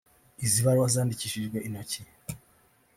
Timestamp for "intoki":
1.67-2.01